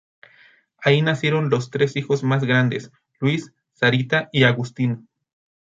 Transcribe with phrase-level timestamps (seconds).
[0.83, 5.07] Ahí nacieron los tres hijos más grandes, Luis, Sarita y Agustín.